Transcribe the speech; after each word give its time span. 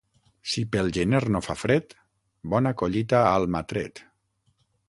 Si 0.53 0.63
pel 0.75 0.89
gener 0.97 1.19
no 1.35 1.43
fa 1.49 1.57
fred, 1.65 1.95
bona 2.55 2.75
collita 2.83 3.23
a 3.27 3.31
Almatret. 3.43 4.07